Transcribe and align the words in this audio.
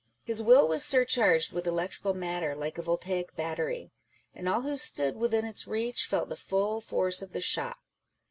His 0.23 0.41
will 0.41 0.67
was 0.67 0.83
surcharged 0.83 1.53
with 1.53 1.67
electrical 1.67 2.15
matter 2.15 2.55
like 2.55 2.79
a 2.79 2.81
voltaic 2.81 3.35
battery; 3.35 3.91
and 4.33 4.49
all 4.49 4.61
who 4.61 4.75
stood 4.75 5.15
within 5.15 5.45
its 5.45 5.67
reach 5.67 6.07
felt 6.07 6.27
the 6.27 6.35
full 6.35 6.81
force 6.81 7.21
of 7.21 7.33
the 7.33 7.39
shock. 7.39 7.77